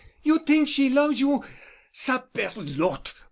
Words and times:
You 0.23 0.39
t'ink 0.39 0.67
she 0.67 0.89
loves 0.89 1.19
you. 1.19 1.45
Saperlotte! 1.93 3.13